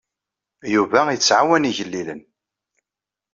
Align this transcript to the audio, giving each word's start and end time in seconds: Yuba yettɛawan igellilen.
Yuba 0.73 0.99
yettɛawan 1.13 1.69
igellilen. 1.69 2.21